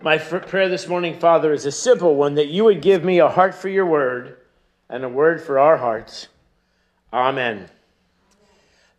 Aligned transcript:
My 0.00 0.18
prayer 0.18 0.68
this 0.68 0.86
morning, 0.86 1.18
Father, 1.18 1.52
is 1.52 1.66
a 1.66 1.72
simple 1.72 2.14
one 2.14 2.36
that 2.36 2.46
you 2.46 2.64
would 2.64 2.82
give 2.82 3.02
me 3.02 3.18
a 3.18 3.28
heart 3.28 3.52
for 3.52 3.68
your 3.68 3.86
word 3.86 4.36
and 4.88 5.02
a 5.02 5.08
word 5.08 5.40
for 5.40 5.58
our 5.58 5.76
hearts. 5.76 6.28
Amen. 7.12 7.68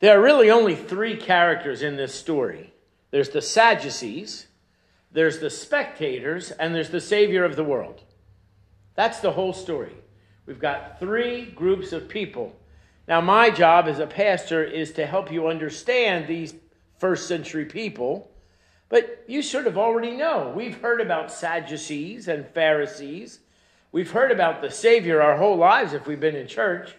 There 0.01 0.17
are 0.17 0.21
really 0.21 0.51
only 0.51 0.75
three 0.75 1.15
characters 1.15 1.81
in 1.81 1.95
this 1.95 2.13
story 2.13 2.73
there's 3.11 3.29
the 3.29 3.41
Sadducees, 3.41 4.47
there's 5.11 5.39
the 5.39 5.49
spectators, 5.49 6.51
and 6.51 6.75
there's 6.75 6.91
the 6.91 7.01
Savior 7.01 7.43
of 7.43 7.55
the 7.55 7.63
world. 7.63 8.03
That's 8.95 9.19
the 9.19 9.31
whole 9.31 9.53
story. 9.53 9.95
We've 10.45 10.59
got 10.59 10.99
three 10.99 11.45
groups 11.45 11.93
of 11.93 12.09
people. 12.09 12.53
Now, 13.07 13.21
my 13.21 13.49
job 13.49 13.87
as 13.87 13.99
a 13.99 14.05
pastor 14.05 14.63
is 14.63 14.91
to 14.93 15.07
help 15.07 15.31
you 15.31 15.47
understand 15.47 16.27
these 16.27 16.53
first 16.97 17.27
century 17.27 17.65
people 17.65 18.29
but 18.89 19.23
you 19.27 19.41
sort 19.41 19.67
of 19.67 19.77
already 19.77 20.11
know. 20.11 20.51
We've 20.55 20.79
heard 20.81 20.99
about 20.99 21.31
Sadducees 21.31 22.27
and 22.27 22.47
Pharisees. 22.47 23.39
We've 23.91 24.11
heard 24.11 24.31
about 24.31 24.61
the 24.61 24.71
Savior 24.71 25.21
our 25.21 25.37
whole 25.37 25.57
lives 25.57 25.93
if 25.93 26.07
we've 26.07 26.19
been 26.19 26.35
in 26.35 26.47
church. 26.47 26.95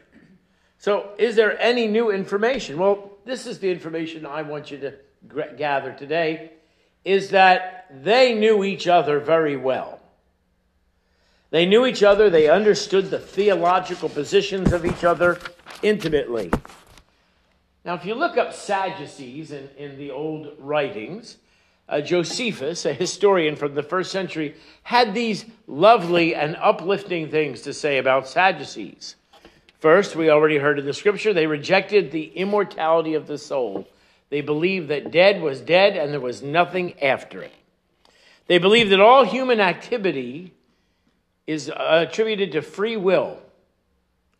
So, 0.78 1.10
is 1.18 1.36
there 1.36 1.60
any 1.60 1.86
new 1.86 2.10
information? 2.10 2.78
Well, 2.78 3.10
this 3.24 3.46
is 3.46 3.58
the 3.58 3.70
information 3.70 4.24
I 4.24 4.42
want 4.42 4.70
you 4.70 4.78
to 4.78 4.94
gather 5.56 5.92
today 5.92 6.52
is 7.04 7.30
that 7.30 7.86
they 8.02 8.34
knew 8.34 8.64
each 8.64 8.86
other 8.86 9.20
very 9.20 9.56
well. 9.56 10.00
They 11.50 11.66
knew 11.66 11.84
each 11.84 12.02
other, 12.02 12.30
they 12.30 12.48
understood 12.48 13.10
the 13.10 13.18
theological 13.18 14.08
positions 14.08 14.72
of 14.72 14.86
each 14.86 15.02
other 15.02 15.38
intimately. 15.82 16.50
Now, 17.84 17.94
if 17.94 18.04
you 18.04 18.14
look 18.14 18.36
up 18.36 18.52
Sadducees 18.52 19.50
in, 19.50 19.68
in 19.76 19.98
the 19.98 20.10
old 20.10 20.54
writings, 20.58 21.38
uh, 21.90 22.00
Josephus, 22.00 22.86
a 22.86 22.94
historian 22.94 23.56
from 23.56 23.74
the 23.74 23.82
first 23.82 24.12
century, 24.12 24.54
had 24.84 25.12
these 25.12 25.44
lovely 25.66 26.34
and 26.34 26.56
uplifting 26.56 27.30
things 27.30 27.62
to 27.62 27.74
say 27.74 27.98
about 27.98 28.28
Sadducees. 28.28 29.16
First, 29.80 30.14
we 30.14 30.30
already 30.30 30.58
heard 30.58 30.78
in 30.78 30.86
the 30.86 30.92
scripture, 30.92 31.32
they 31.32 31.48
rejected 31.48 32.10
the 32.10 32.26
immortality 32.26 33.14
of 33.14 33.26
the 33.26 33.38
soul. 33.38 33.88
They 34.28 34.40
believed 34.40 34.88
that 34.88 35.10
dead 35.10 35.42
was 35.42 35.60
dead 35.60 35.96
and 35.96 36.12
there 36.12 36.20
was 36.20 36.42
nothing 36.42 37.02
after 37.02 37.42
it. 37.42 37.52
They 38.46 38.58
believed 38.58 38.92
that 38.92 39.00
all 39.00 39.24
human 39.24 39.58
activity 39.58 40.54
is 41.46 41.70
attributed 41.74 42.52
to 42.52 42.62
free 42.62 42.96
will, 42.96 43.38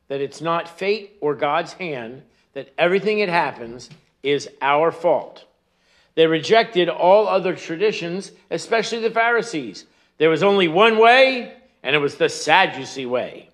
that 0.07 0.21
it's 0.21 0.41
not 0.41 0.79
fate 0.79 1.17
or 1.21 1.35
God's 1.35 1.73
hand, 1.73 2.23
that 2.53 2.73
everything 2.79 3.19
that 3.19 3.29
happens 3.29 3.91
is 4.23 4.49
our 4.61 4.93
fault. 4.93 5.45
They 6.15 6.27
rejected 6.27 6.89
all 6.89 7.29
other 7.29 7.55
traditions, 7.55 8.33
especially 8.51 9.01
the 9.01 9.11
Pharisees. 9.11 9.87
There 10.19 10.31
was 10.31 10.43
only 10.43 10.69
one 10.69 10.99
way, 10.99 11.55
and 11.83 11.95
it 11.97 12.01
was 12.01 12.17
the 12.17 12.29
Sadducee 12.29 13.07
way. 13.07 13.49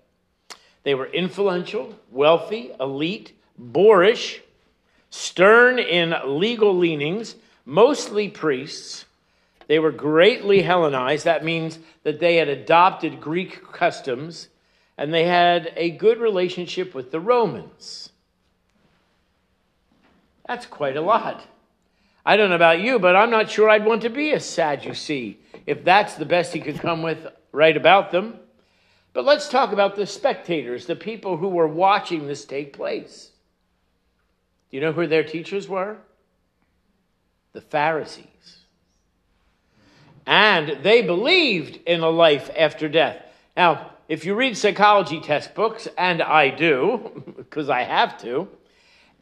They 0.83 0.95
were 0.95 1.07
influential, 1.07 1.95
wealthy, 2.11 2.71
elite, 2.79 3.33
boorish, 3.57 4.41
stern 5.09 5.79
in 5.79 6.15
legal 6.25 6.75
leanings, 6.75 7.35
mostly 7.65 8.29
priests. 8.29 9.05
They 9.67 9.79
were 9.79 9.91
greatly 9.91 10.61
Hellenized. 10.61 11.25
That 11.25 11.43
means 11.43 11.79
that 12.03 12.19
they 12.19 12.37
had 12.37 12.47
adopted 12.47 13.19
Greek 13.19 13.71
customs 13.71 14.47
and 14.97 15.13
they 15.13 15.25
had 15.25 15.71
a 15.75 15.91
good 15.91 16.19
relationship 16.19 16.95
with 16.95 17.11
the 17.11 17.19
Romans. 17.19 18.09
That's 20.47 20.65
quite 20.65 20.97
a 20.97 21.01
lot. 21.01 21.45
I 22.27 22.35
don't 22.35 22.49
know 22.49 22.57
about 22.57 22.81
you, 22.81 22.99
but 22.99 23.15
I'm 23.15 23.31
not 23.31 23.49
sure 23.49 23.69
I'd 23.69 23.85
want 23.85 24.01
to 24.01 24.09
be 24.09 24.33
a 24.33 24.39
Sadducee 24.41 25.39
if 25.65 25.85
that's 25.85 26.15
the 26.15 26.25
best 26.25 26.51
he 26.51 26.59
could 26.59 26.77
come 26.77 27.01
with 27.01 27.25
right 27.53 27.77
about 27.77 28.11
them. 28.11 28.37
But 29.13 29.23
let's 29.23 29.47
talk 29.47 29.71
about 29.71 29.95
the 29.95 30.05
spectators, 30.05 30.87
the 30.87 30.97
people 30.97 31.37
who 31.37 31.47
were 31.47 31.69
watching 31.69 32.27
this 32.27 32.43
take 32.43 32.73
place. 32.73 33.31
Do 34.69 34.75
you 34.75 34.81
know 34.81 34.91
who 34.91 35.07
their 35.07 35.23
teachers 35.23 35.69
were? 35.69 35.99
The 37.53 37.61
Pharisees. 37.61 38.57
And 40.25 40.83
they 40.83 41.03
believed 41.03 41.79
in 41.85 42.01
a 42.01 42.09
life 42.09 42.51
after 42.57 42.89
death. 42.89 43.23
Now, 43.55 43.91
if 44.09 44.25
you 44.25 44.35
read 44.35 44.57
psychology 44.57 45.21
textbooks, 45.21 45.87
and 45.97 46.21
I 46.21 46.49
do, 46.49 47.23
because 47.37 47.69
I 47.69 47.83
have 47.83 48.17
to, 48.23 48.49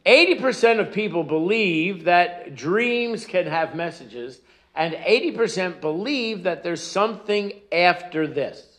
80% 0.06 0.78
of 0.78 0.92
people 0.92 1.24
believe 1.24 2.04
that 2.04 2.54
dreams 2.54 3.26
can 3.26 3.46
have 3.46 3.74
messages, 3.74 4.40
and 4.74 4.94
80% 4.94 5.80
believe 5.80 6.44
that 6.44 6.62
there's 6.62 6.82
something 6.82 7.52
after 7.72 8.26
this. 8.26 8.78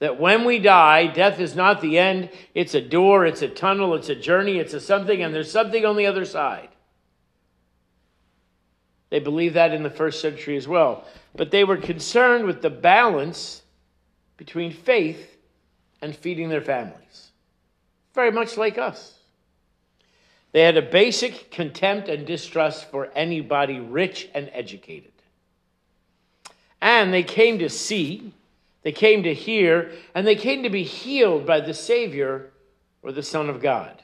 That 0.00 0.18
when 0.18 0.44
we 0.44 0.58
die, 0.58 1.06
death 1.06 1.38
is 1.38 1.54
not 1.54 1.80
the 1.80 1.98
end, 1.98 2.30
it's 2.54 2.74
a 2.74 2.80
door, 2.80 3.24
it's 3.24 3.42
a 3.42 3.48
tunnel, 3.48 3.94
it's 3.94 4.08
a 4.08 4.16
journey, 4.16 4.58
it's 4.58 4.74
a 4.74 4.80
something, 4.80 5.22
and 5.22 5.34
there's 5.34 5.50
something 5.50 5.86
on 5.86 5.96
the 5.96 6.06
other 6.06 6.24
side. 6.24 6.68
They 9.10 9.20
believed 9.20 9.54
that 9.54 9.72
in 9.72 9.84
the 9.84 9.90
first 9.90 10.20
century 10.20 10.56
as 10.56 10.66
well. 10.66 11.04
But 11.36 11.50
they 11.50 11.62
were 11.62 11.76
concerned 11.76 12.44
with 12.44 12.62
the 12.62 12.70
balance 12.70 13.62
between 14.36 14.72
faith 14.72 15.36
and 16.02 16.14
feeding 16.14 16.48
their 16.48 16.60
families. 16.60 17.30
Very 18.14 18.32
much 18.32 18.56
like 18.56 18.76
us. 18.76 19.15
They 20.56 20.62
had 20.62 20.78
a 20.78 20.80
basic 20.80 21.50
contempt 21.50 22.08
and 22.08 22.26
distrust 22.26 22.90
for 22.90 23.10
anybody 23.14 23.78
rich 23.78 24.30
and 24.32 24.48
educated. 24.54 25.12
And 26.80 27.12
they 27.12 27.24
came 27.24 27.58
to 27.58 27.68
see, 27.68 28.32
they 28.80 28.92
came 28.92 29.24
to 29.24 29.34
hear, 29.34 29.92
and 30.14 30.26
they 30.26 30.34
came 30.34 30.62
to 30.62 30.70
be 30.70 30.82
healed 30.82 31.44
by 31.44 31.60
the 31.60 31.74
Savior 31.74 32.52
or 33.02 33.12
the 33.12 33.22
Son 33.22 33.50
of 33.50 33.60
God. 33.60 34.02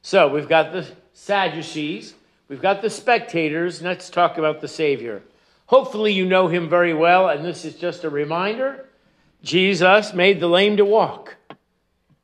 So 0.00 0.28
we've 0.28 0.48
got 0.48 0.72
the 0.72 0.88
Sadducees, 1.12 2.14
we've 2.48 2.62
got 2.62 2.80
the 2.80 2.88
spectators. 2.88 3.82
Let's 3.82 4.08
talk 4.08 4.38
about 4.38 4.62
the 4.62 4.68
Savior. 4.68 5.22
Hopefully, 5.66 6.14
you 6.14 6.24
know 6.24 6.48
him 6.48 6.70
very 6.70 6.94
well, 6.94 7.28
and 7.28 7.44
this 7.44 7.66
is 7.66 7.74
just 7.74 8.04
a 8.04 8.08
reminder. 8.08 8.86
Jesus 9.42 10.14
made 10.14 10.40
the 10.40 10.48
lame 10.48 10.78
to 10.78 10.86
walk, 10.86 11.36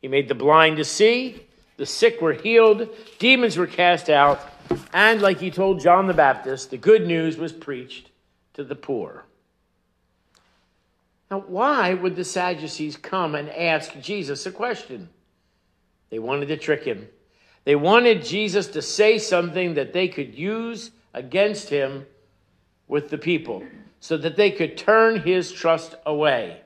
he 0.00 0.08
made 0.08 0.28
the 0.28 0.34
blind 0.34 0.78
to 0.78 0.84
see, 0.84 1.44
the 1.78 1.86
sick 1.86 2.20
were 2.20 2.34
healed, 2.34 2.88
demons 3.18 3.56
were 3.56 3.66
cast 3.66 4.10
out, 4.10 4.40
and 4.92 5.22
like 5.22 5.38
he 5.38 5.50
told 5.50 5.80
John 5.80 6.06
the 6.06 6.12
Baptist, 6.12 6.70
the 6.70 6.76
good 6.76 7.06
news 7.06 7.38
was 7.38 7.52
preached 7.52 8.10
to 8.54 8.64
the 8.64 8.74
poor. 8.74 9.24
Now, 11.30 11.40
why 11.40 11.94
would 11.94 12.16
the 12.16 12.24
Sadducees 12.24 12.96
come 12.96 13.34
and 13.34 13.48
ask 13.50 13.98
Jesus 14.00 14.44
a 14.44 14.50
question? 14.50 15.08
They 16.10 16.18
wanted 16.18 16.46
to 16.46 16.56
trick 16.56 16.84
him. 16.84 17.06
They 17.64 17.76
wanted 17.76 18.24
Jesus 18.24 18.66
to 18.68 18.82
say 18.82 19.18
something 19.18 19.74
that 19.74 19.92
they 19.92 20.08
could 20.08 20.34
use 20.34 20.90
against 21.14 21.68
him 21.68 22.06
with 22.88 23.10
the 23.10 23.18
people 23.18 23.62
so 24.00 24.16
that 24.16 24.36
they 24.36 24.50
could 24.50 24.76
turn 24.76 25.20
his 25.20 25.52
trust 25.52 25.94
away. 26.06 26.60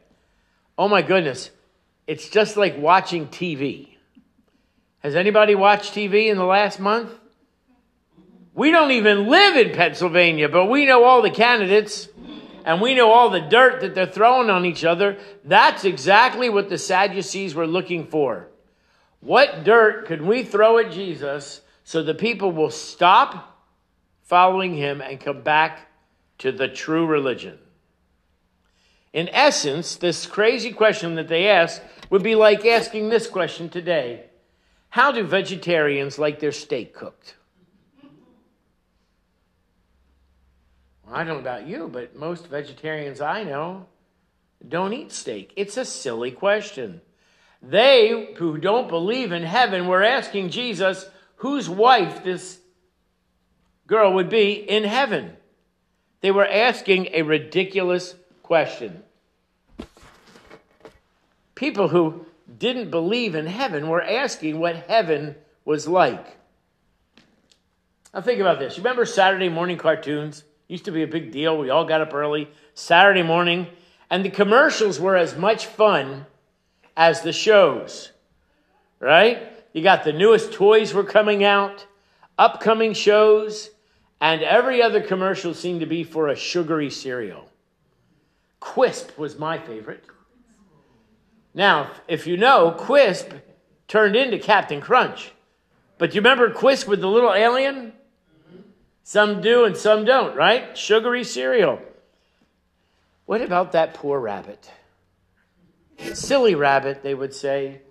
Oh 0.78 0.88
my 0.88 1.02
goodness, 1.02 1.50
it's 2.06 2.28
just 2.28 2.56
like 2.56 2.78
watching 2.78 3.26
TV. 3.28 3.91
Has 5.02 5.16
anybody 5.16 5.56
watched 5.56 5.94
TV 5.94 6.28
in 6.28 6.36
the 6.36 6.44
last 6.44 6.78
month? 6.78 7.10
We 8.54 8.70
don't 8.70 8.92
even 8.92 9.26
live 9.26 9.56
in 9.56 9.74
Pennsylvania, 9.74 10.48
but 10.48 10.66
we 10.66 10.86
know 10.86 11.04
all 11.04 11.22
the 11.22 11.30
candidates 11.30 12.08
and 12.64 12.80
we 12.80 12.94
know 12.94 13.10
all 13.10 13.30
the 13.30 13.40
dirt 13.40 13.80
that 13.80 13.94
they're 13.94 14.06
throwing 14.06 14.48
on 14.48 14.64
each 14.64 14.84
other. 14.84 15.18
That's 15.44 15.84
exactly 15.84 16.48
what 16.48 16.68
the 16.68 16.78
Sadducees 16.78 17.54
were 17.54 17.66
looking 17.66 18.06
for. 18.06 18.48
What 19.18 19.64
dirt 19.64 20.06
could 20.06 20.22
we 20.22 20.44
throw 20.44 20.78
at 20.78 20.92
Jesus 20.92 21.62
so 21.82 22.02
the 22.02 22.14
people 22.14 22.52
will 22.52 22.70
stop 22.70 23.66
following 24.22 24.76
him 24.76 25.00
and 25.00 25.18
come 25.18 25.42
back 25.42 25.88
to 26.38 26.52
the 26.52 26.68
true 26.68 27.06
religion? 27.06 27.58
In 29.12 29.28
essence, 29.30 29.96
this 29.96 30.26
crazy 30.26 30.72
question 30.72 31.16
that 31.16 31.28
they 31.28 31.48
ask 31.48 31.82
would 32.08 32.22
be 32.22 32.36
like 32.36 32.64
asking 32.64 33.08
this 33.08 33.26
question 33.26 33.68
today 33.68 34.26
how 34.92 35.10
do 35.10 35.24
vegetarians 35.24 36.18
like 36.18 36.38
their 36.38 36.52
steak 36.52 36.92
cooked? 36.92 37.34
Well, 41.06 41.14
I 41.14 41.24
don't 41.24 41.36
know 41.36 41.40
about 41.40 41.66
you, 41.66 41.88
but 41.90 42.14
most 42.14 42.46
vegetarians 42.48 43.22
I 43.22 43.42
know 43.42 43.86
don't 44.68 44.92
eat 44.92 45.10
steak. 45.10 45.54
It's 45.56 45.78
a 45.78 45.86
silly 45.86 46.30
question. 46.30 47.00
They 47.62 48.34
who 48.36 48.58
don't 48.58 48.90
believe 48.90 49.32
in 49.32 49.44
heaven 49.44 49.86
were 49.86 50.02
asking 50.02 50.50
Jesus 50.50 51.06
whose 51.36 51.70
wife 51.70 52.22
this 52.22 52.58
girl 53.86 54.12
would 54.12 54.28
be 54.28 54.52
in 54.52 54.84
heaven. 54.84 55.38
They 56.20 56.32
were 56.32 56.46
asking 56.46 57.08
a 57.14 57.22
ridiculous 57.22 58.14
question. 58.42 59.02
People 61.54 61.88
who 61.88 62.26
didn't 62.58 62.90
believe 62.90 63.34
in 63.34 63.46
heaven 63.46 63.88
were 63.88 64.02
asking 64.02 64.58
what 64.58 64.76
heaven 64.88 65.36
was 65.64 65.86
like. 65.86 66.36
Now, 68.14 68.20
think 68.20 68.40
about 68.40 68.58
this. 68.58 68.76
You 68.76 68.82
remember 68.82 69.06
Saturday 69.06 69.48
morning 69.48 69.78
cartoons? 69.78 70.44
Used 70.68 70.84
to 70.84 70.92
be 70.92 71.02
a 71.02 71.06
big 71.06 71.32
deal. 71.32 71.58
We 71.58 71.70
all 71.70 71.84
got 71.84 72.00
up 72.00 72.14
early 72.14 72.48
Saturday 72.74 73.22
morning, 73.22 73.66
and 74.10 74.24
the 74.24 74.30
commercials 74.30 75.00
were 75.00 75.16
as 75.16 75.36
much 75.36 75.66
fun 75.66 76.26
as 76.96 77.22
the 77.22 77.32
shows, 77.32 78.12
right? 79.00 79.42
You 79.72 79.82
got 79.82 80.04
the 80.04 80.12
newest 80.12 80.52
toys 80.52 80.92
were 80.92 81.04
coming 81.04 81.44
out, 81.44 81.86
upcoming 82.38 82.92
shows, 82.92 83.70
and 84.20 84.42
every 84.42 84.82
other 84.82 85.00
commercial 85.00 85.54
seemed 85.54 85.80
to 85.80 85.86
be 85.86 86.04
for 86.04 86.28
a 86.28 86.36
sugary 86.36 86.90
cereal. 86.90 87.48
Quisp 88.60 89.18
was 89.18 89.38
my 89.38 89.58
favorite. 89.58 90.04
Now, 91.54 91.90
if 92.08 92.26
you 92.26 92.36
know, 92.36 92.74
Quisp 92.78 93.40
turned 93.88 94.16
into 94.16 94.38
Captain 94.38 94.80
Crunch. 94.80 95.32
But 95.98 96.14
you 96.14 96.20
remember 96.20 96.50
Quisp 96.50 96.88
with 96.88 97.00
the 97.00 97.08
little 97.08 97.32
alien? 97.32 97.92
Some 99.04 99.40
do 99.40 99.64
and 99.64 99.76
some 99.76 100.04
don't, 100.04 100.34
right? 100.34 100.76
Sugary 100.76 101.24
cereal. 101.24 101.80
What 103.26 103.42
about 103.42 103.72
that 103.72 103.94
poor 103.94 104.18
rabbit? 104.18 104.70
Silly 106.14 106.54
rabbit, 106.54 107.02
they 107.02 107.14
would 107.14 107.34
say. 107.34 107.82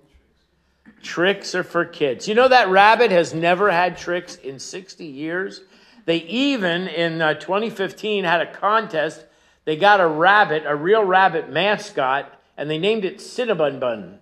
Tricks 1.02 1.56
are 1.56 1.64
for 1.64 1.86
kids. 1.86 2.28
You 2.28 2.36
know 2.36 2.48
that 2.48 2.70
rabbit 2.70 3.12
has 3.12 3.34
never 3.34 3.72
had 3.72 3.98
tricks 3.98 4.36
in 4.36 4.60
60 4.60 5.06
years? 5.06 5.62
They 6.06 6.18
even, 6.18 6.88
in 6.88 7.22
uh, 7.22 7.36
2015, 7.36 8.24
had 8.24 8.42
a 8.42 8.52
contest. 8.52 9.26
They 9.66 9.76
got 9.76 10.00
a 10.00 10.08
rabbit, 10.08 10.64
a 10.66 10.76
real 10.76 11.04
rabbit 11.04 11.50
mascot, 11.50 12.41
and 12.62 12.70
they 12.70 12.78
named 12.78 13.04
it 13.04 13.18
Cinnabon 13.18 13.80
Bun. 13.80 14.20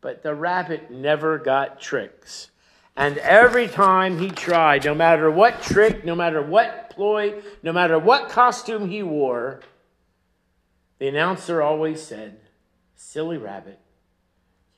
But 0.00 0.22
the 0.22 0.34
rabbit 0.34 0.90
never 0.90 1.36
got 1.36 1.82
tricks. 1.82 2.50
And 2.96 3.18
every 3.18 3.68
time 3.68 4.18
he 4.18 4.30
tried, 4.30 4.86
no 4.86 4.94
matter 4.94 5.30
what 5.30 5.60
trick, 5.60 6.02
no 6.02 6.14
matter 6.14 6.40
what 6.40 6.88
ploy, 6.88 7.42
no 7.62 7.74
matter 7.74 7.98
what 7.98 8.30
costume 8.30 8.88
he 8.88 9.02
wore, 9.02 9.60
the 10.98 11.08
announcer 11.08 11.60
always 11.60 12.02
said, 12.02 12.40
Silly 12.94 13.36
rabbit, 13.36 13.78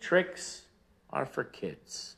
tricks 0.00 0.62
are 1.10 1.26
for 1.26 1.44
kids. 1.44 2.16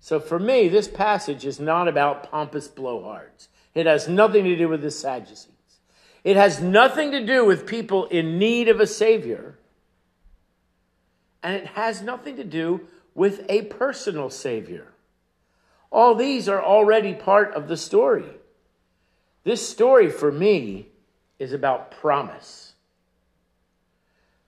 So 0.00 0.18
for 0.18 0.40
me, 0.40 0.66
this 0.66 0.88
passage 0.88 1.46
is 1.46 1.60
not 1.60 1.86
about 1.86 2.28
pompous 2.28 2.66
blowhards. 2.66 3.46
It 3.72 3.86
has 3.86 4.08
nothing 4.08 4.42
to 4.42 4.56
do 4.56 4.68
with 4.68 4.82
the 4.82 4.90
Sadducees. 4.90 5.52
It 6.24 6.36
has 6.36 6.60
nothing 6.60 7.10
to 7.12 7.24
do 7.24 7.44
with 7.44 7.66
people 7.66 8.06
in 8.06 8.38
need 8.38 8.68
of 8.68 8.80
a 8.80 8.86
Savior. 8.86 9.56
And 11.42 11.56
it 11.56 11.66
has 11.68 12.02
nothing 12.02 12.36
to 12.36 12.44
do 12.44 12.86
with 13.14 13.44
a 13.48 13.62
personal 13.62 14.30
Savior. 14.30 14.86
All 15.90 16.14
these 16.14 16.48
are 16.48 16.62
already 16.62 17.12
part 17.12 17.52
of 17.54 17.68
the 17.68 17.76
story. 17.76 18.24
This 19.44 19.68
story 19.68 20.08
for 20.08 20.30
me 20.30 20.86
is 21.38 21.52
about 21.52 21.90
promise. 21.90 22.74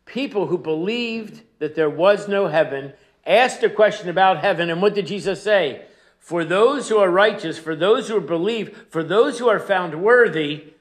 People 0.07 0.47
who 0.47 0.59
believed 0.59 1.43
that 1.59 1.75
there 1.75 1.91
was 1.91 2.29
no 2.29 2.47
heaven 2.47 2.93
asked 3.27 3.63
a 3.63 3.71
question 3.71 4.09
about 4.09 4.39
heaven, 4.39 4.71
and 4.71 4.81
what 4.81 4.95
did 4.95 5.07
Jesus 5.07 5.43
say? 5.43 5.87
For 6.19 6.45
those 6.45 6.89
who 6.89 6.99
are 6.99 7.11
righteous, 7.11 7.59
for 7.59 7.75
those 7.75 8.09
who 8.09 8.21
believe, 8.21 8.87
for 8.89 9.03
those 9.03 9.39
who 9.39 9.49
are 9.49 9.59
found 9.59 10.03
worthy, 10.03 10.74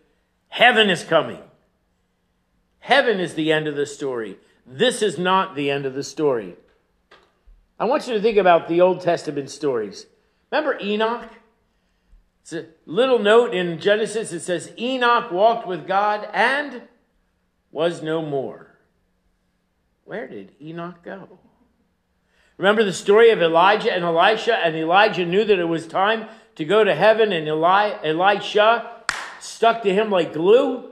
heaven 0.53 0.87
is 0.87 1.03
coming. 1.03 1.41
Heaven 2.77 3.19
is 3.19 3.33
the 3.33 3.51
end 3.51 3.67
of 3.67 3.75
the 3.75 3.87
story. 3.87 4.37
This 4.67 5.01
is 5.01 5.17
not 5.17 5.55
the 5.55 5.71
end 5.71 5.87
of 5.87 5.95
the 5.95 6.03
story. 6.03 6.55
I 7.79 7.85
want 7.85 8.07
you 8.07 8.13
to 8.13 8.21
think 8.21 8.37
about 8.37 8.67
the 8.67 8.79
Old 8.79 9.01
Testament 9.01 9.49
stories. 9.49 10.05
Remember 10.51 10.77
Enoch? 10.79 11.27
It's 12.43 12.53
a 12.53 12.67
little 12.85 13.17
note 13.17 13.55
in 13.55 13.79
Genesis. 13.79 14.31
It 14.31 14.41
says, 14.41 14.71
Enoch 14.77 15.31
walked 15.31 15.67
with 15.67 15.87
God 15.87 16.29
and 16.31 16.83
was 17.71 18.03
no 18.03 18.21
more. 18.21 18.77
Where 20.05 20.27
did 20.27 20.51
Enoch 20.61 21.01
go? 21.03 21.39
Remember 22.57 22.83
the 22.83 22.93
story 22.93 23.31
of 23.31 23.41
Elijah 23.41 23.91
and 23.91 24.03
Elisha, 24.03 24.55
and 24.55 24.75
Elijah 24.75 25.25
knew 25.25 25.45
that 25.45 25.57
it 25.57 25.63
was 25.63 25.87
time 25.87 26.27
to 26.57 26.63
go 26.63 26.83
to 26.83 26.93
heaven, 26.93 27.31
and 27.31 27.47
Eli- 27.47 27.97
Elisha 28.03 28.92
stuck 29.43 29.83
to 29.83 29.93
him 29.93 30.09
like 30.09 30.33
glue. 30.33 30.89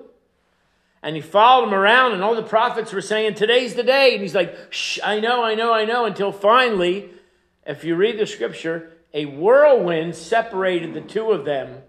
And 1.03 1.15
he 1.15 1.21
followed 1.21 1.67
him 1.67 1.73
around, 1.73 2.13
and 2.13 2.23
all 2.23 2.35
the 2.35 2.43
prophets 2.43 2.93
were 2.93 3.01
saying, 3.01 3.33
Today's 3.33 3.73
the 3.73 3.83
day. 3.83 4.13
And 4.13 4.21
he's 4.21 4.35
like, 4.35 4.55
Shh, 4.69 4.99
I 5.03 5.19
know, 5.19 5.43
I 5.43 5.55
know, 5.55 5.73
I 5.73 5.85
know. 5.85 6.05
Until 6.05 6.31
finally, 6.31 7.09
if 7.65 7.83
you 7.83 7.95
read 7.95 8.19
the 8.19 8.27
scripture, 8.27 8.91
a 9.13 9.25
whirlwind 9.25 10.15
separated 10.15 10.93
the 10.93 11.01
two 11.01 11.31
of 11.31 11.45
them. 11.45 11.81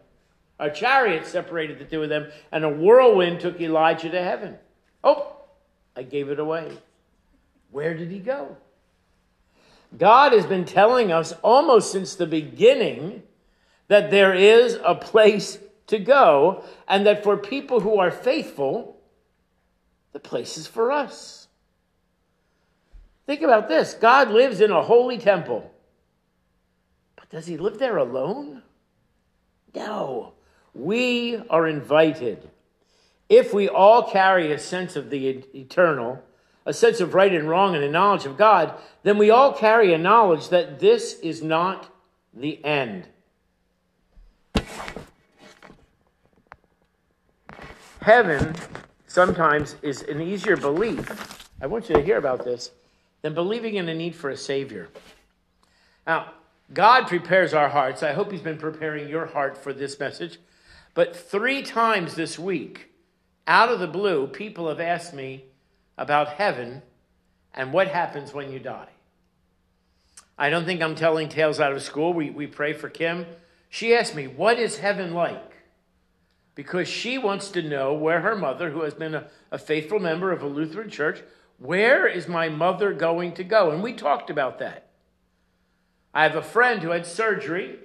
A 0.58 0.70
chariot 0.70 1.26
separated 1.26 1.78
the 1.78 1.84
two 1.84 2.02
of 2.02 2.08
them, 2.08 2.30
and 2.50 2.64
a 2.64 2.68
whirlwind 2.68 3.40
took 3.40 3.60
Elijah 3.60 4.10
to 4.10 4.22
heaven. 4.22 4.56
Oh, 5.02 5.36
I 5.96 6.04
gave 6.04 6.30
it 6.30 6.38
away. 6.38 6.78
Where 7.70 7.94
did 7.94 8.10
he 8.10 8.18
go? 8.18 8.56
God 9.96 10.32
has 10.32 10.46
been 10.46 10.64
telling 10.64 11.12
us 11.12 11.32
almost 11.42 11.92
since 11.92 12.14
the 12.14 12.26
beginning 12.26 13.22
that 13.88 14.10
there 14.10 14.34
is 14.34 14.78
a 14.84 14.94
place 14.94 15.58
to 15.86 15.98
go, 15.98 16.64
and 16.88 17.06
that 17.06 17.22
for 17.22 17.36
people 17.36 17.80
who 17.80 17.98
are 17.98 18.10
faithful, 18.10 19.00
the 20.12 20.20
place 20.20 20.56
is 20.56 20.66
for 20.66 20.92
us. 20.92 21.48
Think 23.26 23.42
about 23.42 23.68
this 23.68 23.94
God 23.94 24.30
lives 24.30 24.60
in 24.60 24.70
a 24.70 24.82
holy 24.82 25.18
temple. 25.18 25.70
But 27.16 27.30
does 27.30 27.46
he 27.46 27.56
live 27.56 27.78
there 27.78 27.96
alone? 27.96 28.62
No. 29.74 30.34
We 30.74 31.42
are 31.50 31.66
invited. 31.66 32.50
If 33.28 33.54
we 33.54 33.68
all 33.68 34.10
carry 34.10 34.52
a 34.52 34.58
sense 34.58 34.96
of 34.96 35.10
the 35.10 35.28
eternal, 35.54 36.22
a 36.66 36.72
sense 36.72 37.00
of 37.00 37.14
right 37.14 37.32
and 37.32 37.48
wrong, 37.48 37.74
and 37.74 37.84
a 37.84 37.90
knowledge 37.90 38.26
of 38.26 38.36
God, 38.36 38.74
then 39.02 39.18
we 39.18 39.30
all 39.30 39.52
carry 39.52 39.92
a 39.92 39.98
knowledge 39.98 40.48
that 40.50 40.80
this 40.80 41.14
is 41.20 41.42
not 41.42 41.88
the 42.34 42.62
end. 42.64 43.08
Heaven 48.02 48.56
sometimes 49.06 49.76
is 49.80 50.02
an 50.02 50.20
easier 50.20 50.56
belief. 50.56 51.48
I 51.60 51.68
want 51.68 51.88
you 51.88 51.94
to 51.94 52.02
hear 52.02 52.18
about 52.18 52.44
this 52.44 52.72
than 53.22 53.32
believing 53.32 53.76
in 53.76 53.86
the 53.86 53.94
need 53.94 54.16
for 54.16 54.28
a 54.28 54.36
Savior. 54.36 54.88
Now, 56.04 56.32
God 56.74 57.06
prepares 57.06 57.54
our 57.54 57.68
hearts. 57.68 58.02
I 58.02 58.12
hope 58.12 58.32
He's 58.32 58.40
been 58.40 58.58
preparing 58.58 59.08
your 59.08 59.26
heart 59.26 59.56
for 59.56 59.72
this 59.72 60.00
message. 60.00 60.40
But 60.94 61.14
three 61.14 61.62
times 61.62 62.16
this 62.16 62.40
week, 62.40 62.88
out 63.46 63.68
of 63.68 63.78
the 63.78 63.86
blue, 63.86 64.26
people 64.26 64.68
have 64.68 64.80
asked 64.80 65.14
me 65.14 65.44
about 65.96 66.30
heaven 66.30 66.82
and 67.54 67.72
what 67.72 67.86
happens 67.86 68.34
when 68.34 68.50
you 68.50 68.58
die. 68.58 68.88
I 70.36 70.50
don't 70.50 70.64
think 70.64 70.82
I'm 70.82 70.96
telling 70.96 71.28
tales 71.28 71.60
out 71.60 71.72
of 71.72 71.82
school. 71.82 72.12
We, 72.12 72.30
we 72.30 72.48
pray 72.48 72.72
for 72.72 72.88
Kim. 72.88 73.26
She 73.70 73.94
asked 73.94 74.16
me, 74.16 74.26
What 74.26 74.58
is 74.58 74.78
heaven 74.78 75.14
like? 75.14 75.51
Because 76.54 76.88
she 76.88 77.18
wants 77.18 77.50
to 77.50 77.62
know 77.62 77.94
where 77.94 78.20
her 78.20 78.36
mother, 78.36 78.70
who 78.70 78.82
has 78.82 78.94
been 78.94 79.14
a, 79.14 79.28
a, 79.50 79.58
faithful 79.58 79.98
member 79.98 80.32
of 80.32 80.42
a 80.42 80.46
Lutheran 80.46 80.90
church, 80.90 81.22
where 81.58 82.06
is 82.06 82.28
my 82.28 82.48
mother 82.48 82.92
going 82.92 83.32
to 83.34 83.44
go? 83.44 83.70
And 83.70 83.82
we 83.82 83.92
talked 83.92 84.28
about 84.28 84.58
that. 84.58 84.88
I 86.12 86.24
have 86.24 86.36
a 86.36 86.42
friend 86.42 86.82
who 86.82 86.90
had 86.90 87.06
surgery. 87.06 87.78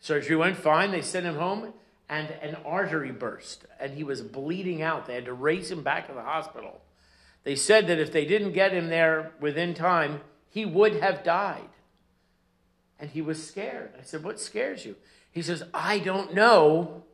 Surgery 0.00 0.36
went 0.36 0.58
fine. 0.58 0.90
They 0.90 1.00
sent 1.00 1.24
him 1.24 1.36
home, 1.36 1.72
and 2.08 2.30
an 2.42 2.56
artery 2.66 3.10
burst, 3.10 3.64
and 3.80 3.94
he 3.94 4.04
was 4.04 4.20
bleeding 4.20 4.82
out. 4.82 5.06
They 5.06 5.14
had 5.14 5.24
to 5.24 5.32
race 5.32 5.70
him 5.70 5.82
back 5.82 6.08
to 6.08 6.12
the 6.12 6.22
hospital. 6.22 6.82
They 7.44 7.54
said 7.54 7.86
that 7.86 7.98
if 7.98 8.12
they 8.12 8.26
didn't 8.26 8.52
get 8.52 8.72
him 8.72 8.88
there 8.88 9.32
within 9.40 9.72
time, 9.72 10.20
he 10.50 10.66
would 10.66 10.96
have 10.96 11.24
died. 11.24 11.68
And 13.00 13.10
he 13.10 13.22
was 13.22 13.46
scared. 13.46 13.92
I 13.98 14.02
said, 14.02 14.24
What 14.24 14.40
scares 14.40 14.84
you? 14.84 14.96
He 15.30 15.40
says, 15.40 15.62
I 15.72 15.98
don't 15.98 16.34
know 16.34 17.04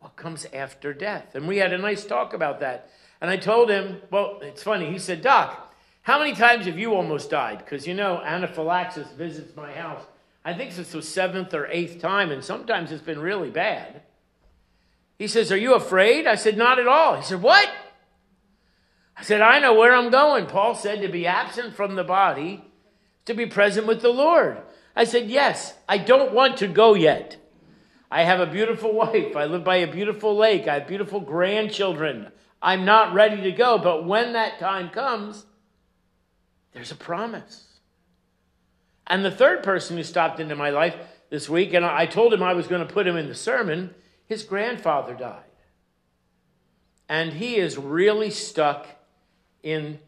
what 0.00 0.16
comes 0.16 0.46
after 0.52 0.92
death? 0.92 1.34
And 1.34 1.46
we 1.46 1.58
had 1.58 1.72
a 1.72 1.78
nice 1.78 2.04
talk 2.04 2.34
about 2.34 2.60
that. 2.60 2.90
And 3.20 3.30
I 3.30 3.36
told 3.36 3.70
him, 3.70 4.00
well, 4.10 4.40
it's 4.42 4.62
funny. 4.62 4.90
He 4.90 4.98
said, 4.98 5.22
Doc, 5.22 5.74
how 6.02 6.18
many 6.18 6.34
times 6.34 6.66
have 6.66 6.78
you 6.78 6.94
almost 6.94 7.30
died? 7.30 7.58
Because 7.58 7.86
you 7.86 7.94
know, 7.94 8.20
anaphylaxis 8.20 9.12
visits 9.12 9.54
my 9.54 9.72
house. 9.72 10.02
I 10.44 10.54
think 10.54 10.76
it's 10.76 10.92
the 10.92 11.02
seventh 11.02 11.52
or 11.52 11.66
eighth 11.66 12.00
time, 12.00 12.30
and 12.30 12.42
sometimes 12.42 12.90
it's 12.90 13.02
been 13.02 13.20
really 13.20 13.50
bad. 13.50 14.02
He 15.18 15.26
says, 15.26 15.52
Are 15.52 15.56
you 15.56 15.74
afraid? 15.74 16.26
I 16.26 16.34
said, 16.34 16.56
Not 16.56 16.78
at 16.78 16.88
all. 16.88 17.16
He 17.16 17.22
said, 17.22 17.42
What? 17.42 17.68
I 19.16 19.22
said, 19.22 19.42
I 19.42 19.58
know 19.58 19.74
where 19.74 19.94
I'm 19.94 20.10
going. 20.10 20.46
Paul 20.46 20.74
said 20.74 21.02
to 21.02 21.08
be 21.08 21.26
absent 21.26 21.74
from 21.74 21.94
the 21.94 22.04
body, 22.04 22.64
to 23.26 23.34
be 23.34 23.44
present 23.44 23.86
with 23.86 24.00
the 24.00 24.08
Lord. 24.08 24.62
I 24.96 25.04
said, 25.04 25.28
Yes, 25.28 25.74
I 25.86 25.98
don't 25.98 26.32
want 26.32 26.56
to 26.58 26.68
go 26.68 26.94
yet. 26.94 27.36
I 28.10 28.24
have 28.24 28.40
a 28.40 28.46
beautiful 28.46 28.92
wife. 28.92 29.36
I 29.36 29.44
live 29.44 29.64
by 29.64 29.76
a 29.76 29.90
beautiful 29.90 30.36
lake. 30.36 30.66
I 30.66 30.80
have 30.80 30.88
beautiful 30.88 31.20
grandchildren. 31.20 32.28
I'm 32.60 32.84
not 32.84 33.14
ready 33.14 33.42
to 33.42 33.52
go, 33.52 33.78
but 33.78 34.04
when 34.04 34.32
that 34.32 34.58
time 34.58 34.90
comes, 34.90 35.46
there's 36.72 36.90
a 36.90 36.96
promise. 36.96 37.66
And 39.06 39.24
the 39.24 39.30
third 39.30 39.62
person 39.62 39.96
who 39.96 40.02
stopped 40.02 40.40
into 40.40 40.56
my 40.56 40.70
life 40.70 40.94
this 41.30 41.48
week, 41.48 41.72
and 41.72 41.84
I 41.84 42.06
told 42.06 42.32
him 42.32 42.42
I 42.42 42.54
was 42.54 42.66
going 42.66 42.86
to 42.86 42.92
put 42.92 43.06
him 43.06 43.16
in 43.16 43.28
the 43.28 43.34
sermon. 43.34 43.94
His 44.26 44.42
grandfather 44.42 45.14
died. 45.14 45.44
And 47.08 47.32
he 47.32 47.56
is 47.56 47.76
really 47.76 48.30
stuck 48.30 48.86
in, 49.62 49.98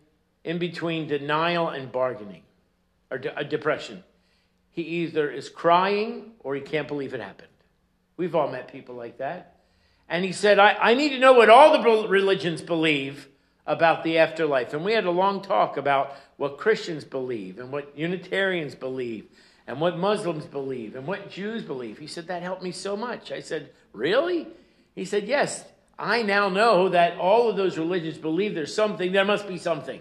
in 0.45 0.59
between 0.59 1.09
denial 1.09 1.69
and 1.69 1.91
bargaining, 1.91 2.43
or 3.11 3.19
de- 3.19 3.37
uh, 3.37 3.43
depression. 3.43 4.05
He 4.71 4.83
either 4.83 5.31
is 5.31 5.49
crying 5.49 6.33
or 6.41 6.55
he 6.55 6.61
can't 6.61 6.89
believe 6.89 7.13
it 7.13 7.21
happened. 7.21 7.49
We've 8.23 8.37
all 8.37 8.49
met 8.49 8.71
people 8.71 8.95
like 8.95 9.19
that. 9.19 9.57
And 10.09 10.25
he 10.25 10.31
said, 10.31 10.61
I, 10.61 10.75
I 10.75 10.95
need 10.95 11.09
to 11.09 11.19
know 11.19 11.33
what 11.33 11.51
all 11.51 11.73
the 11.73 12.07
religions 12.07 12.63
believe 12.63 13.27
about 13.67 14.05
the 14.05 14.19
afterlife. 14.19 14.73
And 14.75 14.85
we 14.85 14.93
had 14.93 15.07
a 15.07 15.11
long 15.11 15.43
talk 15.43 15.77
about 15.77 16.15
what 16.37 16.57
Christians 16.57 17.03
believe 17.03 17.59
and 17.59 17.73
what 17.73 17.99
Unitarians 17.99 18.77
believe 18.77 19.27
and 19.67 19.81
what 19.81 19.99
Muslims 19.99 20.45
believe 20.45 20.95
and 20.95 21.05
what 21.05 21.33
Jews 21.33 21.65
believe. 21.65 21.99
He 21.99 22.07
said, 22.07 22.29
That 22.29 22.45
helped 22.45 22.63
me 22.63 22.71
so 22.71 22.97
much. 22.97 23.33
I 23.33 23.41
said, 23.41 23.71
Really? 23.93 24.47
He 24.95 25.05
said, 25.05 25.27
Yes. 25.27 25.65
I 25.99 26.23
now 26.23 26.49
know 26.49 26.91
that 26.91 27.19
all 27.19 27.51
of 27.51 27.57
those 27.57 27.77
religions 27.77 28.19
believe 28.19 28.55
there's 28.55 28.73
something, 28.73 29.11
there 29.11 29.25
must 29.25 29.49
be 29.49 29.59
something. 29.59 30.01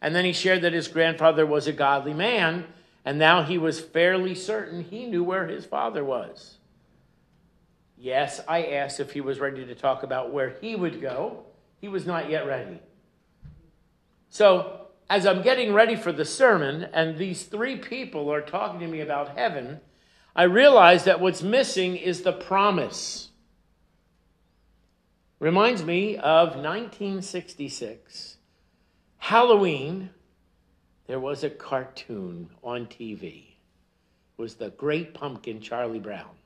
And 0.00 0.14
then 0.14 0.24
he 0.24 0.32
shared 0.32 0.62
that 0.62 0.72
his 0.72 0.88
grandfather 0.88 1.44
was 1.44 1.66
a 1.66 1.72
godly 1.72 2.14
man, 2.14 2.64
and 3.04 3.18
now 3.18 3.42
he 3.42 3.58
was 3.58 3.80
fairly 3.80 4.34
certain 4.34 4.84
he 4.84 5.04
knew 5.04 5.22
where 5.22 5.46
his 5.46 5.66
father 5.66 6.02
was. 6.02 6.56
Yes, 8.02 8.40
I 8.48 8.64
asked 8.64 8.98
if 8.98 9.12
he 9.12 9.20
was 9.20 9.38
ready 9.38 9.64
to 9.64 9.76
talk 9.76 10.02
about 10.02 10.32
where 10.32 10.56
he 10.60 10.74
would 10.74 11.00
go. 11.00 11.44
He 11.80 11.86
was 11.86 12.04
not 12.04 12.28
yet 12.28 12.48
ready. 12.48 12.80
So, 14.28 14.88
as 15.08 15.24
I'm 15.24 15.40
getting 15.40 15.72
ready 15.72 15.94
for 15.94 16.10
the 16.10 16.24
sermon, 16.24 16.88
and 16.92 17.16
these 17.16 17.44
three 17.44 17.76
people 17.76 18.28
are 18.32 18.40
talking 18.40 18.80
to 18.80 18.88
me 18.88 19.02
about 19.02 19.38
heaven, 19.38 19.78
I 20.34 20.42
realize 20.44 21.04
that 21.04 21.20
what's 21.20 21.44
missing 21.44 21.94
is 21.94 22.22
the 22.22 22.32
promise. 22.32 23.28
Reminds 25.38 25.84
me 25.84 26.16
of 26.16 26.56
1966. 26.56 28.38
Halloween, 29.18 30.10
there 31.06 31.20
was 31.20 31.44
a 31.44 31.50
cartoon 31.50 32.50
on 32.64 32.86
TV. 32.86 33.44
It 34.36 34.42
was 34.42 34.56
the 34.56 34.70
Great 34.70 35.14
Pumpkin, 35.14 35.60
Charlie 35.60 36.00
Brown. 36.00 36.41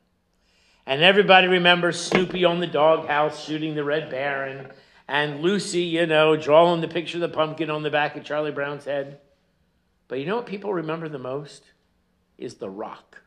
And 0.86 1.02
everybody 1.02 1.48
remembers 1.48 2.00
Snoopy 2.00 2.44
on 2.44 2.60
the 2.60 2.66
doghouse 2.66 3.44
shooting 3.44 3.74
the 3.74 3.82
Red 3.82 4.08
Baron, 4.08 4.68
and 5.08 5.40
Lucy, 5.40 5.82
you 5.82 6.06
know, 6.06 6.36
drawing 6.36 6.80
the 6.80 6.88
picture 6.88 7.16
of 7.16 7.22
the 7.22 7.28
pumpkin 7.28 7.70
on 7.70 7.82
the 7.82 7.90
back 7.90 8.16
of 8.16 8.24
Charlie 8.24 8.52
Brown's 8.52 8.84
head. 8.84 9.18
But 10.06 10.20
you 10.20 10.26
know 10.26 10.36
what 10.36 10.46
people 10.46 10.72
remember 10.72 11.08
the 11.08 11.18
most? 11.18 11.64
Is 12.38 12.54
the 12.54 12.70
rock. 12.70 13.22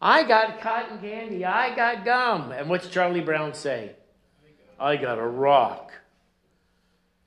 I 0.00 0.22
got 0.22 0.60
cotton 0.60 1.00
candy, 1.00 1.44
I 1.44 1.74
got 1.74 2.04
gum. 2.04 2.52
And 2.52 2.68
what's 2.68 2.88
Charlie 2.88 3.20
Brown 3.20 3.54
say? 3.54 3.96
I 4.78 4.96
got 4.96 5.18
a 5.18 5.26
rock. 5.26 5.90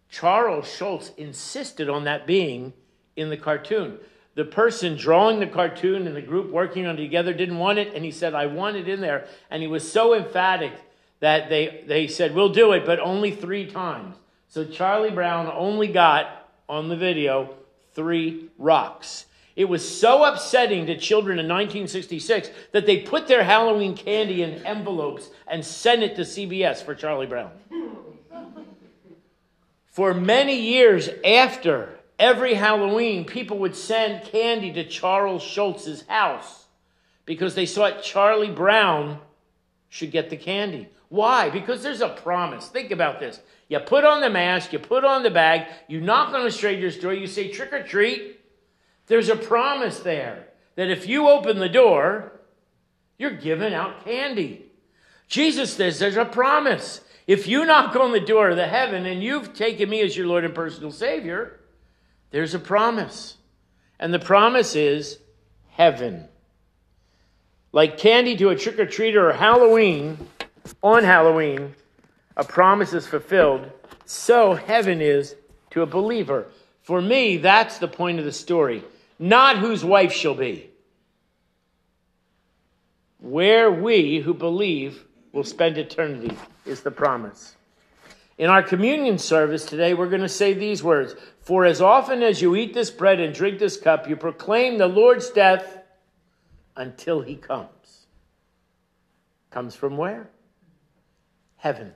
Charles 0.10 0.72
Schulz 0.72 1.12
insisted 1.18 1.90
on 1.90 2.06
that 2.06 2.26
being 2.26 2.72
in 3.18 3.30
the 3.30 3.38
cartoon 3.38 3.98
the 4.36 4.46
person 4.46 4.96
drawing 4.96 5.40
the 5.40 5.48
cartoon 5.48 6.08
and 6.08 6.16
the 6.16 6.22
group 6.22 6.52
working 6.52 6.86
on 6.86 6.98
it 6.98 7.02
together 7.02 7.34
didn't 7.34 7.58
want 7.58 7.80
it, 7.80 7.94
and 7.94 8.06
he 8.06 8.12
said, 8.12 8.34
I 8.34 8.46
want 8.46 8.78
it 8.78 8.88
in 8.88 9.02
there. 9.02 9.28
And 9.50 9.62
he 9.62 9.68
was 9.68 9.90
so 9.90 10.14
emphatic 10.14 10.74
that 11.20 11.50
they, 11.50 11.84
they 11.88 12.08
said, 12.08 12.34
We'll 12.34 12.50
do 12.50 12.72
it, 12.72 12.86
but 12.86 13.00
only 13.00 13.32
three 13.32 13.66
times. 13.66 14.16
So 14.48 14.66
Charlie 14.66 15.12
Brown 15.12 15.52
only 15.54 15.88
got 15.88 16.50
on 16.68 16.90
the 16.90 16.96
video 16.96 17.56
three 17.94 18.50
rocks. 18.58 19.26
It 19.56 19.66
was 19.66 20.00
so 20.00 20.24
upsetting 20.24 20.86
to 20.86 20.98
children 20.98 21.38
in 21.38 21.46
1966 21.46 22.50
that 22.72 22.86
they 22.86 23.02
put 23.02 23.28
their 23.28 23.44
Halloween 23.44 23.96
candy 23.96 24.44
in 24.44 24.66
envelopes 24.66 25.30
and 25.46 25.64
sent 25.64 26.04
it 26.04 26.16
to 26.16 26.22
CBS 26.22 26.84
for 26.84 26.96
Charlie 26.96 27.28
Brown. 27.28 27.52
For 29.88 30.14
many 30.14 30.60
years 30.60 31.10
after 31.26 32.00
every 32.22 32.54
Halloween, 32.54 33.26
people 33.26 33.58
would 33.58 33.76
send 33.76 34.24
candy 34.26 34.72
to 34.74 34.88
Charles 34.88 35.42
Schulz's 35.42 36.06
house 36.08 36.68
because 37.26 37.56
they 37.56 37.66
thought 37.66 38.04
Charlie 38.04 38.52
Brown 38.52 39.20
should 39.90 40.12
get 40.12 40.30
the 40.30 40.38
candy. 40.38 40.88
Why? 41.10 41.50
Because 41.50 41.84
there's 41.84 42.00
a 42.00 42.10
promise. 42.10 42.68
Think 42.68 42.92
about 42.92 43.20
this. 43.20 43.42
You 43.68 43.80
put 43.80 44.06
on 44.06 44.22
the 44.22 44.30
mask, 44.30 44.72
you 44.72 44.80
put 44.80 45.04
on 45.04 45.24
the 45.24 45.32
bag, 45.32 45.68
you 45.90 46.00
knock 46.00 46.34
on 46.34 46.46
a 46.46 46.52
stranger's 46.52 46.98
door, 46.98 47.14
you 47.14 47.28
say 47.28 47.50
trick 47.50 47.74
or 47.74 47.84
treat. 47.84 48.40
There's 49.08 49.30
a 49.30 49.36
promise 49.36 50.00
there 50.00 50.48
that 50.76 50.90
if 50.90 51.08
you 51.08 51.28
open 51.28 51.58
the 51.58 51.70
door, 51.70 52.40
you're 53.18 53.32
giving 53.32 53.74
out 53.74 54.06
candy. 54.06 54.68
Jesus 55.28 55.74
says 55.74 56.00
there's 56.00 56.18
a 56.18 56.26
promise. 56.26 57.02
If 57.26 57.48
you 57.48 57.66
knock 57.66 57.96
on 57.96 58.12
the 58.12 58.20
door 58.20 58.50
of 58.50 58.58
the 58.58 58.68
heaven 58.68 59.06
and 59.06 59.24
you've 59.24 59.54
taken 59.54 59.90
me 59.90 60.02
as 60.02 60.16
your 60.16 60.28
Lord 60.28 60.46
and 60.46 60.54
personal 60.56 60.92
Savior, 60.92 61.61
there's 62.32 62.54
a 62.54 62.60
promise. 62.60 63.38
And 64.00 64.14
the 64.14 64.20
promise 64.20 64.76
is 64.76 65.20
heaven. 65.70 66.28
Like 67.72 67.98
candy 67.98 68.36
to 68.38 68.50
a 68.50 68.56
trick 68.56 68.80
or 68.80 68.86
treater 68.86 69.30
or 69.30 69.34
Halloween, 69.34 70.18
on 70.82 71.04
Halloween, 71.04 71.76
a 72.36 72.44
promise 72.44 72.94
is 72.94 73.08
fulfilled. 73.08 73.70
So 74.06 74.56
heaven 74.56 75.02
is 75.02 75.36
to 75.72 75.82
a 75.82 75.86
believer. 75.86 76.48
For 76.84 77.02
me, 77.02 77.38
that's 77.38 77.78
the 77.78 77.88
point 77.88 78.20
of 78.20 78.26
the 78.26 78.32
story. 78.32 78.84
Not 79.20 79.58
whose 79.58 79.86
wife 79.86 80.12
she'll 80.12 80.36
be. 80.36 80.70
Where 83.20 83.72
we 83.72 84.20
who 84.20 84.34
believe 84.34 85.04
will 85.32 85.44
spend 85.44 85.78
eternity 85.78 86.36
is 86.66 86.82
the 86.82 86.92
promise. 86.92 87.56
In 88.38 88.50
our 88.50 88.64
communion 88.64 89.18
service 89.18 89.66
today, 89.66 89.94
we're 89.94 90.10
going 90.10 90.22
to 90.22 90.30
say 90.30 90.54
these 90.54 90.84
words 90.84 91.16
For 91.42 91.66
as 91.66 91.82
often 91.82 92.24
as 92.24 92.42
you 92.42 92.56
eat 92.56 92.74
this 92.74 92.90
bread 92.90 93.20
and 93.20 93.34
drink 93.34 93.60
this 93.60 93.78
cup, 93.78 94.08
you 94.08 94.16
proclaim 94.16 94.78
the 94.78 94.88
Lord's 94.88 95.30
death 95.30 95.80
until 96.76 97.22
he 97.22 97.36
comes. 97.36 98.06
Comes 99.50 99.76
from 99.76 99.98
where? 99.98 100.30
Heaven. 101.58 101.94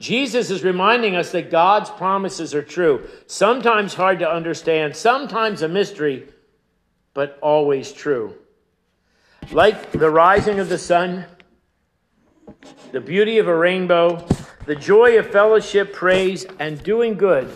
Jesus 0.00 0.50
is 0.50 0.64
reminding 0.64 1.14
us 1.14 1.30
that 1.30 1.50
God's 1.50 1.90
promises 1.90 2.54
are 2.54 2.62
true. 2.62 3.06
Sometimes 3.26 3.94
hard 3.94 4.18
to 4.18 4.28
understand, 4.28 4.96
sometimes 4.96 5.62
a 5.62 5.68
mystery, 5.68 6.26
but 7.14 7.38
always 7.40 7.92
true. 7.92 8.34
Like 9.52 9.92
the 9.92 10.10
rising 10.10 10.58
of 10.58 10.68
the 10.68 10.78
sun, 10.78 11.26
the 12.90 13.00
beauty 13.00 13.38
of 13.38 13.46
a 13.46 13.56
rainbow, 13.56 14.26
the 14.66 14.76
joy 14.76 15.18
of 15.18 15.30
fellowship, 15.30 15.92
praise, 15.92 16.46
and 16.58 16.82
doing 16.82 17.14
good, 17.14 17.50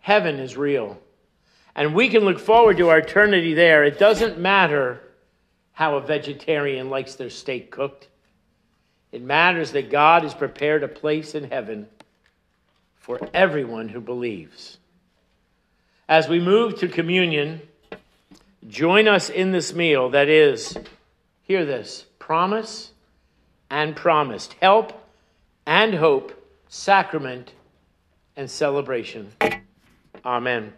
heaven 0.00 0.38
is 0.38 0.56
real. 0.56 0.98
And 1.74 1.94
we 1.94 2.08
can 2.08 2.24
look 2.24 2.38
forward 2.38 2.76
to 2.76 2.90
our 2.90 2.98
eternity 2.98 3.54
there. 3.54 3.84
It 3.84 3.98
doesn't 3.98 4.38
matter 4.38 5.00
how 5.72 5.96
a 5.96 6.00
vegetarian 6.00 6.90
likes 6.90 7.14
their 7.14 7.30
steak 7.30 7.70
cooked. 7.70 8.08
It 9.10 9.22
matters 9.22 9.72
that 9.72 9.90
God 9.90 10.22
has 10.22 10.34
prepared 10.34 10.82
a 10.82 10.88
place 10.88 11.34
in 11.34 11.50
heaven 11.50 11.88
for 12.96 13.20
everyone 13.32 13.88
who 13.88 14.00
believes. 14.00 14.78
As 16.08 16.28
we 16.28 16.40
move 16.40 16.78
to 16.80 16.88
communion, 16.88 17.62
join 18.68 19.08
us 19.08 19.30
in 19.30 19.52
this 19.52 19.74
meal 19.74 20.10
that 20.10 20.28
is, 20.28 20.76
hear 21.42 21.64
this, 21.64 22.04
promise 22.18 22.92
and 23.70 23.96
promised, 23.96 24.54
help 24.60 25.01
and 25.66 25.94
hope, 25.94 26.32
sacrament 26.68 27.52
and 28.36 28.50
celebration. 28.50 29.32
Amen. 30.24 30.72